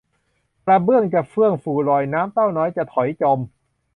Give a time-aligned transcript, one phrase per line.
[0.65, 3.39] กระเบื้องจะเฟื่องฟูลอย น้ำเต้าน้อยจะถอยจม